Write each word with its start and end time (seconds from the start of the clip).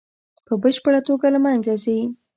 په 0.45 0.53
بشپړه 0.63 0.99
توګه 1.07 1.27
له 1.33 1.39
منځه 1.45 1.73
ځي. 1.83 1.99